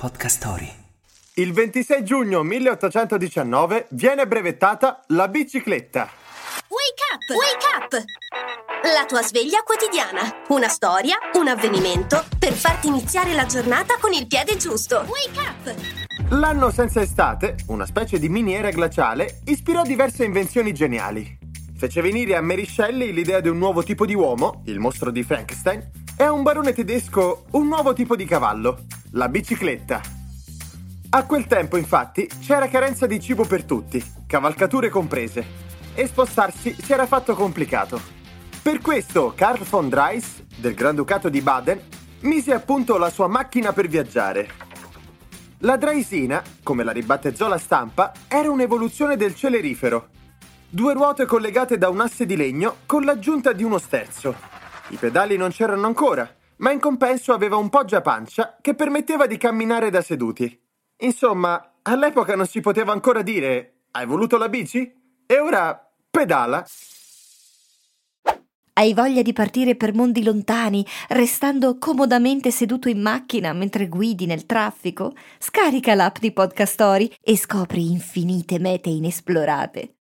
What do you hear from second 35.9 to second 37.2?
e spostarsi si era